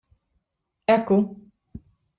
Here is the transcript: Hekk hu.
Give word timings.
Hekk 0.87 1.09
hu. 1.15 1.21